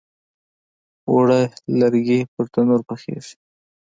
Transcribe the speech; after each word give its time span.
اوړه 1.09 1.39
د 1.49 1.51
لرګي 1.79 2.19
پر 2.33 2.45
تنور 2.53 2.81
پخیږي 2.89 3.33